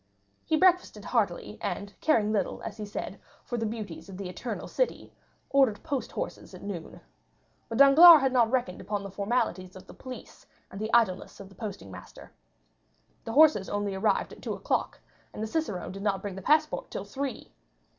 [0.47, 4.67] He breakfasted heartily, and caring little, as he said, for the beauties of the Eternal
[4.67, 5.13] City,
[5.51, 7.01] ordered post horses at noon.
[7.69, 11.49] But Danglars had not reckoned upon the formalities of the police and the idleness of
[11.49, 12.31] the posting master.
[13.25, 14.99] The horses only arrived at two o'clock,
[15.35, 17.53] and the cicerone did not bring the passport till three.